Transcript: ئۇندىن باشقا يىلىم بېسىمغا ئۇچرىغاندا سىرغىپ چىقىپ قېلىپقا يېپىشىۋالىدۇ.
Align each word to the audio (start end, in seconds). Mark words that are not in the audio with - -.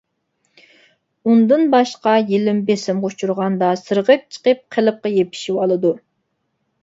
ئۇندىن 1.31 1.65
باشقا 1.73 2.13
يىلىم 2.29 2.63
بېسىمغا 2.69 3.11
ئۇچرىغاندا 3.11 3.69
سىرغىپ 3.81 4.25
چىقىپ 4.37 4.63
قېلىپقا 4.77 5.11
يېپىشىۋالىدۇ. 5.19 5.93